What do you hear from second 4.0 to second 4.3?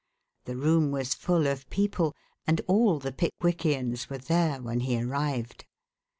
were